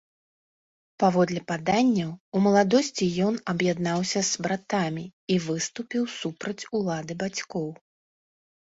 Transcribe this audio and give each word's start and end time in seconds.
Паводле 1.03 1.41
паданняў, 1.51 2.09
у 2.39 2.41
маладосці 2.47 3.11
ён 3.27 3.35
аб'яднаўся 3.55 4.25
с 4.31 4.33
братамі 4.49 5.05
і 5.37 5.41
выступіў 5.47 6.03
супраць 6.19 6.61
улады 6.77 7.13
бацькоў. 7.25 7.67